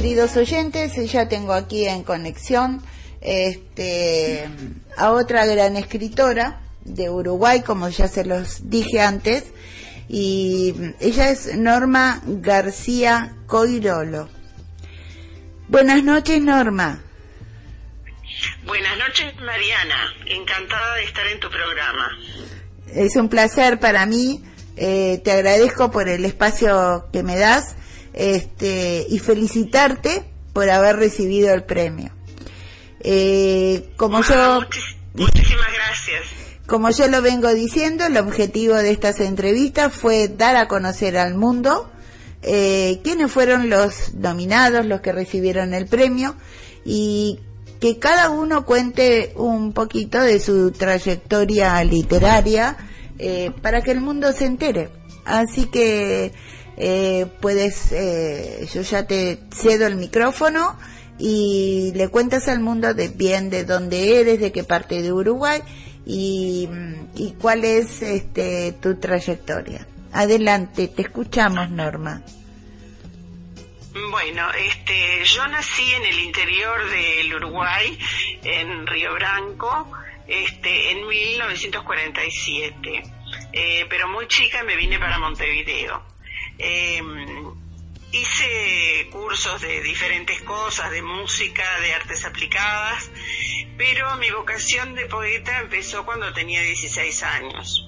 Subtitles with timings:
[0.00, 2.80] queridos oyentes, ya tengo aquí en conexión
[3.20, 4.48] este,
[4.96, 9.46] a otra gran escritora de Uruguay, como ya se los dije antes,
[10.08, 14.28] y ella es Norma García Coirolo.
[15.66, 17.02] Buenas noches, Norma.
[18.66, 20.14] Buenas noches, Mariana.
[20.26, 22.08] Encantada de estar en tu programa.
[22.94, 24.44] Es un placer para mí.
[24.76, 27.74] Eh, te agradezco por el espacio que me das
[28.18, 32.10] este, y felicitarte por haber recibido el premio.
[33.00, 34.60] Eh, como yo,
[35.14, 36.26] muchísimas gracias.
[36.66, 41.34] Como yo lo vengo diciendo, el objetivo de estas entrevistas fue dar a conocer al
[41.36, 41.90] mundo
[42.42, 46.34] eh, quiénes fueron los nominados, los que recibieron el premio
[46.84, 47.38] y
[47.80, 52.76] que cada uno cuente un poquito de su trayectoria literaria
[53.18, 54.90] eh, para que el mundo se entere.
[55.24, 56.32] Así que
[56.78, 60.78] eh, puedes, eh, yo ya te cedo el micrófono
[61.18, 65.60] y le cuentas al mundo de bien de dónde eres, de qué parte de Uruguay
[66.06, 66.68] y,
[67.16, 69.86] y cuál es este, tu trayectoria.
[70.12, 72.22] Adelante, te escuchamos, Norma.
[74.10, 77.98] Bueno, este, yo nací en el interior del Uruguay,
[78.44, 79.90] en Río Branco,
[80.28, 83.02] este, en 1947,
[83.52, 86.02] eh, pero muy chica me vine para Montevideo.
[86.58, 87.00] Eh,
[88.12, 93.10] hice cursos de diferentes cosas, de música, de artes aplicadas,
[93.76, 97.84] pero mi vocación de poeta empezó cuando tenía 16 años.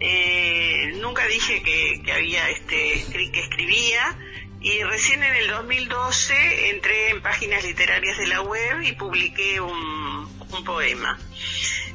[0.00, 4.16] Eh, nunca dije que, había este que escribía
[4.60, 10.28] y recién en el 2012 entré en páginas literarias de la web y publiqué un
[10.64, 11.18] poema.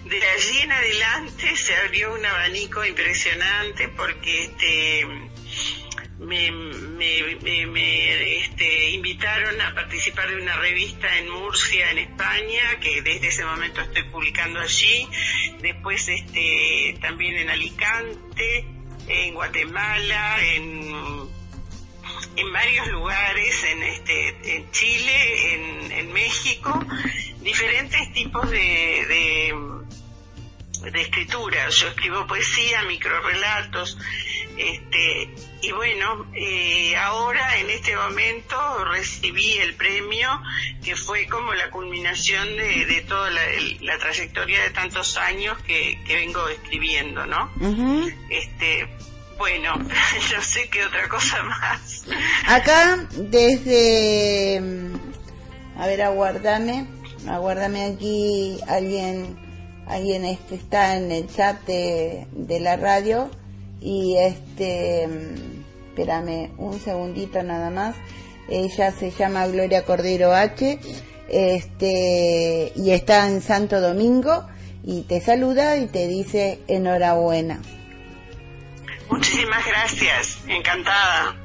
[0.05, 5.05] De allí en adelante se abrió un abanico impresionante porque este
[6.23, 13.27] me, me, este, invitaron a participar de una revista en Murcia, en España, que desde
[13.27, 15.07] ese momento estoy publicando allí.
[15.61, 18.65] Después este, también en Alicante,
[19.07, 21.43] en Guatemala, en,
[22.51, 26.85] varios lugares, en, este, en Chile, en, en México,
[27.41, 29.53] diferentes tipos de, de,
[30.91, 31.69] de escritura.
[31.69, 33.97] Yo escribo poesía, microrelatos,
[34.57, 40.29] este, y bueno, eh, ahora en este momento recibí el premio
[40.83, 47.25] que fue como la culminación de, toda la, trayectoria de tantos años que, vengo escribiendo,
[47.25, 47.49] ¿no?
[48.29, 48.87] Este,
[49.37, 52.05] bueno, no sé qué otra cosa más.
[52.45, 54.61] Acá desde,
[55.77, 56.85] a ver, aguardame,
[57.27, 59.35] aguardame aquí alguien,
[59.87, 63.31] alguien este está en el chat de, de la radio
[63.83, 65.03] y este,
[65.89, 67.95] espérame un segundito nada más,
[68.47, 70.79] ella se llama Gloria Cordero H,
[71.27, 74.47] este, y está en Santo Domingo
[74.83, 77.61] y te saluda y te dice enhorabuena.
[79.09, 81.35] Muchísimas gracias, encantada.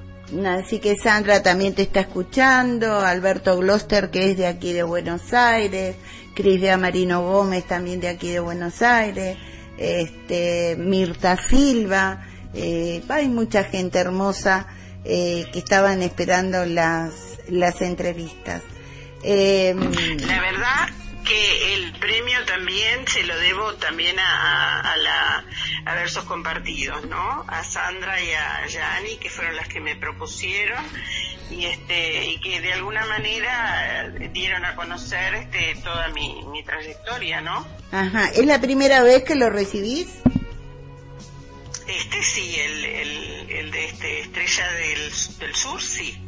[0.47, 5.33] Así que Sandra también te está escuchando, Alberto Gloster que es de aquí de Buenos
[5.33, 5.97] Aires,
[6.35, 9.39] Cris de Amarino Gómez también de aquí de Buenos Aires,
[9.79, 14.67] este, Mirta Silva, eh, hay mucha gente hermosa
[15.05, 18.63] eh, que estaban esperando las, las entrevistas.
[19.23, 19.75] Eh,
[20.27, 20.89] la verdad
[21.25, 25.45] que el premio también se lo debo también a, a, la,
[25.85, 27.45] a versos compartidos, ¿no?
[27.47, 30.83] A Sandra y a Yani, que fueron las que me propusieron
[31.51, 37.41] y este y que de alguna manera dieron a conocer este toda mi, mi trayectoria,
[37.41, 37.67] ¿no?
[37.91, 40.09] Ajá, ¿es la primera vez que lo recibís?
[41.87, 42.85] Este sí, el,
[43.51, 46.23] el, de este Estrella del, del Sur, sí.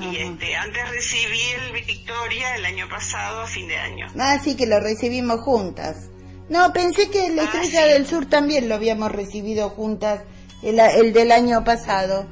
[0.00, 4.06] y este, antes recibí el Victoria el año pasado, a fin de año.
[4.18, 6.10] Ah, sí, que lo recibimos juntas.
[6.48, 10.22] No, pensé que el ah, Estrella del Sur también lo habíamos recibido juntas,
[10.62, 12.26] el, el del año pasado.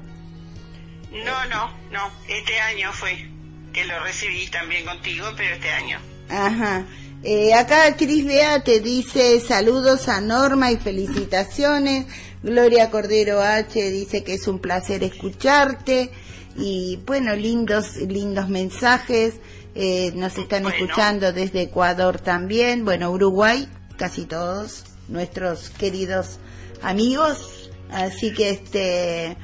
[1.12, 3.30] No, no, no, este año fue
[3.72, 6.00] que lo recibí también contigo, pero este año.
[6.28, 6.84] Ajá.
[7.28, 12.06] Eh, acá Cris Bea te dice saludos a Norma y felicitaciones.
[12.40, 16.12] Gloria Cordero H dice que es un placer escucharte
[16.56, 19.34] y bueno, lindos, lindos mensajes.
[19.74, 26.38] Eh, nos están escuchando desde Ecuador también, bueno, Uruguay, casi todos nuestros queridos
[26.80, 27.72] amigos.
[27.90, 29.36] Así que este,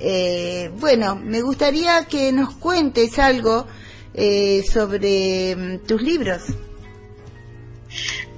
[0.00, 3.68] eh, bueno, me gustaría que nos cuentes algo
[4.72, 6.42] sobre mm, tus libros.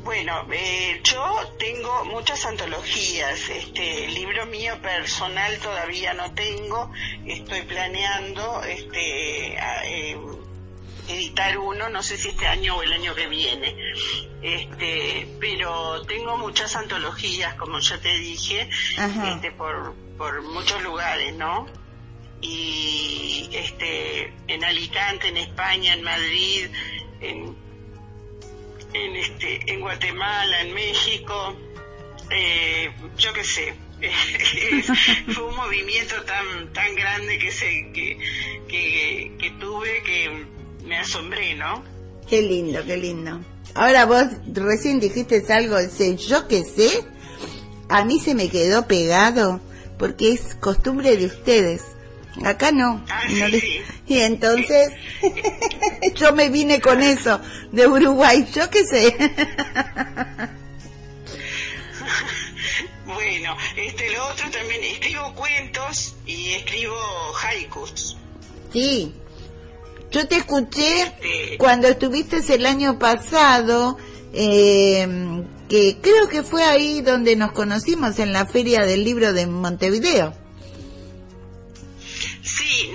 [0.04, 3.48] Bueno, eh, yo tengo muchas antologías.
[3.48, 6.90] Este el libro mío personal todavía no tengo.
[7.24, 10.18] Estoy planeando este eh,
[11.08, 13.76] editar uno, no sé si este año o el año que viene.
[14.42, 21.66] Este, pero tengo muchas antologías, como ya te dije, este, por por muchos lugares, ¿no?
[22.40, 26.70] Y este en Alicante, en España, en Madrid,
[27.20, 27.51] en
[28.92, 31.56] en este en Guatemala, en México,
[32.30, 33.74] eh, yo qué sé,
[35.32, 38.18] fue un movimiento tan tan grande que se que,
[38.68, 40.46] que, que tuve que
[40.84, 41.82] me asombré, ¿no?
[42.28, 43.40] Qué lindo, qué lindo.
[43.74, 45.76] Ahora vos recién dijiste algo,
[46.16, 47.04] yo qué sé,
[47.88, 49.60] a mí se me quedó pegado
[49.98, 51.82] porque es costumbre de ustedes.
[52.44, 53.04] Acá no.
[53.08, 53.22] Ah,
[54.06, 54.92] y entonces
[56.14, 57.40] yo me vine con eso
[57.70, 59.16] de Uruguay, yo qué sé.
[63.06, 66.96] bueno, este lo otro también escribo cuentos y escribo
[67.42, 68.16] haikus.
[68.72, 69.14] Sí.
[70.10, 73.96] Yo te escuché este, cuando estuviste el año pasado,
[74.34, 75.06] eh,
[75.70, 80.41] que creo que fue ahí donde nos conocimos en la feria del libro de Montevideo.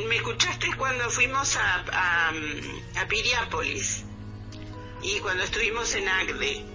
[0.07, 2.31] Me escuchaste cuando fuimos a,
[2.99, 4.03] a, Piriápolis
[5.01, 6.65] y cuando estuvimos en Agde.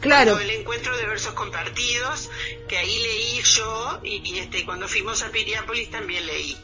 [0.00, 0.38] Claro.
[0.38, 2.28] el encuentro de versos compartidos,
[2.68, 6.56] que ahí leí yo y, este cuando fuimos a Piriápolis también leí.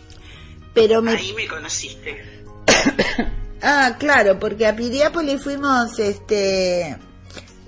[0.75, 1.13] Pero me...
[1.13, 2.43] Ahí me conociste.
[3.63, 6.99] ah, claro, porque a Piriápolis fuimos, este...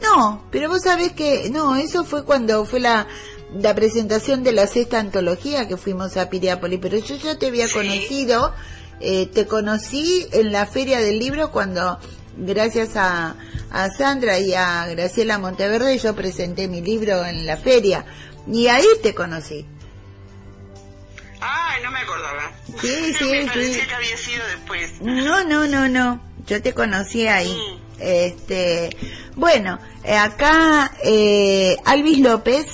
[0.03, 1.51] No, pero vos sabés que...
[1.51, 3.07] No, eso fue cuando fue la
[3.55, 7.69] la presentación de la sexta antología que fuimos a Piriápolis, pero yo ya te había
[7.69, 8.55] conocido,
[9.01, 11.99] eh, te conocí en la feria del libro cuando,
[12.37, 13.37] gracias a,
[13.71, 18.05] a Sandra y a Graciela Monteverde, yo presenté mi libro en la feria
[18.47, 19.67] y ahí te conocí.
[21.41, 22.53] Ah, no me acordaba.
[22.81, 23.81] Sí, sí, me sí.
[23.81, 25.01] que había sido después.
[25.01, 26.21] No, no, no, no.
[26.47, 27.53] Yo te conocí ahí.
[27.53, 27.90] Mm.
[28.01, 28.91] Este,
[29.37, 32.67] bueno, eh, acá eh, Alvis López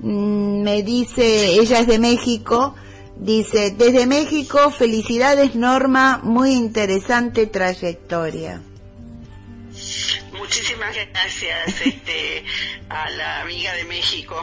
[0.00, 2.74] Mm, me dice, ella es de México,
[3.16, 8.62] dice, desde México, felicidades Norma, muy interesante trayectoria.
[10.32, 12.44] Muchísimas gracias este,
[12.88, 14.42] a la amiga de México.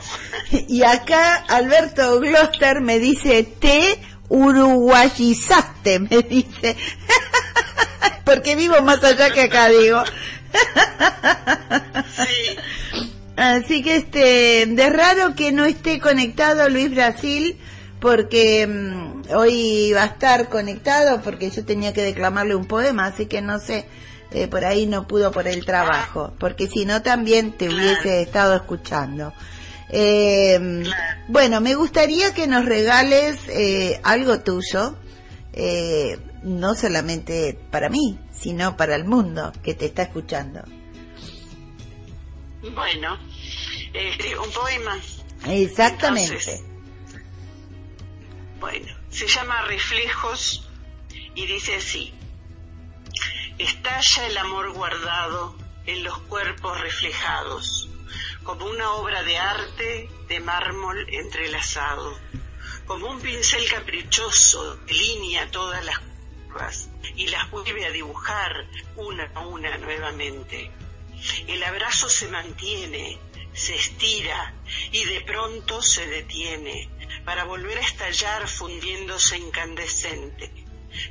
[0.67, 3.97] Y acá Alberto Gloster me dice, te
[4.27, 6.75] uruguayizaste, me dice.
[8.25, 10.03] Porque vivo más allá que acá, digo.
[12.15, 12.57] Sí.
[13.35, 17.57] Así que este, de raro que no esté conectado Luis Brasil,
[17.99, 23.25] porque mm, hoy va a estar conectado, porque yo tenía que declamarle un poema, así
[23.25, 23.85] que no sé,
[24.31, 28.55] eh, por ahí no pudo por el trabajo, porque si no también te hubiese estado
[28.55, 29.33] escuchando.
[29.89, 30.83] Eh,
[31.27, 34.95] bueno, me gustaría que nos regales eh, algo tuyo,
[35.57, 40.61] eh, no solamente para mí, sino para el mundo que te está escuchando.
[42.73, 43.17] Bueno,
[43.93, 44.99] este, un poema.
[45.47, 46.61] Exactamente.
[48.59, 50.67] bueno, se llama Reflejos
[51.35, 52.13] y dice así.
[53.57, 55.55] Estalla el amor guardado
[55.85, 57.89] en los cuerpos reflejados,
[58.43, 62.17] como una obra de arte de mármol entrelazado,
[62.85, 69.47] como un pincel caprichoso línea todas las curvas y las vuelve a dibujar una a
[69.47, 70.71] una nuevamente
[71.47, 73.17] el abrazo se mantiene,
[73.53, 74.53] se estira
[74.91, 76.89] y de pronto se detiene
[77.23, 80.51] para volver a estallar fundiéndose incandescente.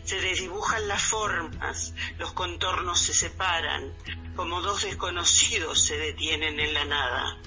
[0.05, 3.95] Se desdibujan las formas, los contornos se separan,
[4.37, 7.39] como dos desconocidos se detienen en la nada.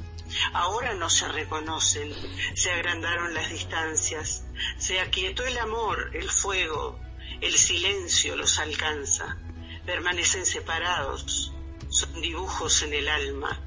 [0.53, 2.12] Ahora no se reconocen,
[2.53, 4.46] se agrandaron las distancias,
[4.77, 7.00] se aquietó el amor, el fuego,
[7.41, 9.38] el silencio los alcanza,
[9.86, 11.53] permanecen separados,
[11.89, 13.62] son dibujos en el alma,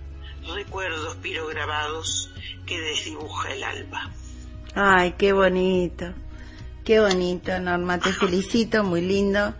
[0.54, 2.30] recuerdos pirograbados
[2.66, 4.10] que desdibuja el alba.
[4.74, 6.12] Ay, qué bonito,
[6.84, 9.54] qué bonito, Norma, te felicito, muy lindo.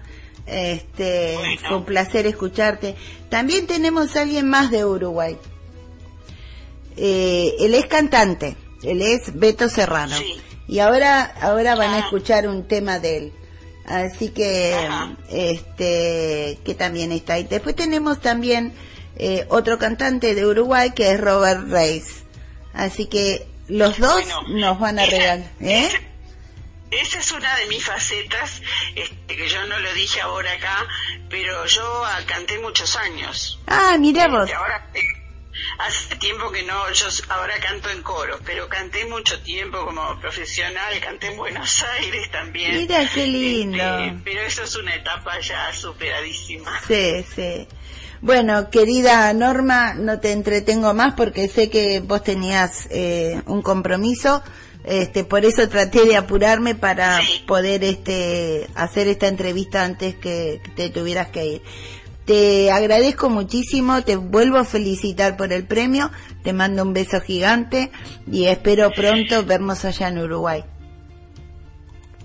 [0.46, 2.96] Este, fue un placer escucharte.
[3.28, 5.38] También tenemos a alguien más de Uruguay.
[6.96, 10.16] Eh, él es cantante, él es Beto Serrano.
[10.68, 11.98] Y ahora, ahora van a ah.
[12.00, 13.32] escuchar un tema de él.
[13.86, 14.76] Así que,
[15.30, 17.44] este, que también está ahí.
[17.44, 18.72] Después tenemos también
[19.16, 22.22] eh, otro cantante de Uruguay que es Robert Reis.
[22.72, 25.50] Así que los dos nos van a regalar.
[25.60, 25.90] ¿eh?
[26.90, 28.62] Esa es una de mis facetas,
[28.96, 30.86] este, que yo no lo dije ahora acá,
[31.28, 33.60] pero yo canté muchos años.
[33.66, 34.44] Ah, mira vos.
[34.44, 34.90] Este, ahora,
[35.78, 41.00] Hace tiempo que no, yo ahora canto en coro, pero canté mucho tiempo como profesional,
[41.00, 42.76] canté en Buenos Aires también.
[42.76, 43.98] Mira qué lindo.
[43.98, 46.70] Este, pero eso es una etapa ya superadísima.
[46.86, 47.68] Sí, sí.
[48.22, 54.42] Bueno, querida Norma, no te entretengo más porque sé que vos tenías eh, un compromiso.
[54.84, 60.90] Este, por eso traté de apurarme para poder este, hacer esta entrevista antes que te
[60.90, 61.62] tuvieras que ir.
[62.26, 66.10] Te agradezco muchísimo, te vuelvo a felicitar por el premio,
[66.44, 67.90] te mando un beso gigante
[68.30, 70.64] y espero pronto vernos allá en Uruguay.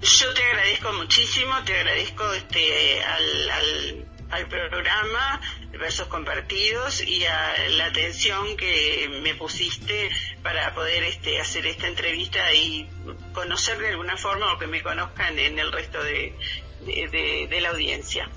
[0.01, 7.85] Yo te agradezco muchísimo, te agradezco este, al, al, programa Versos Compartidos y a la
[7.85, 10.09] atención que me pusiste
[10.43, 12.87] para poder este, hacer esta entrevista y
[13.33, 18.29] conocer de alguna forma o que me conozcan en el resto de la audiencia.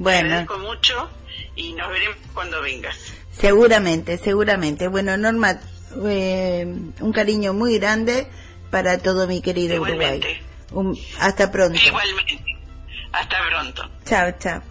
[0.00, 0.28] Bueno.
[0.28, 1.10] Te agradezco mucho
[1.56, 2.96] y nos veremos cuando vengas.
[3.32, 4.88] Seguramente, seguramente.
[4.88, 5.60] Bueno, Norma,
[6.06, 6.64] eh,
[7.00, 8.26] un cariño muy grande
[8.70, 10.40] para todo mi querido Igualmente.
[10.72, 11.06] Uruguay.
[11.18, 11.78] hasta pronto.
[11.78, 12.56] Igualmente.
[13.12, 13.90] Hasta pronto.
[14.06, 14.62] Chao, chao.